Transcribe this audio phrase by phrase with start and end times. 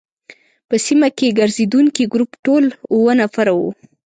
[0.67, 3.71] په سیمه کې ګرزېدونکي ګروپ ټول اووه نفره وو.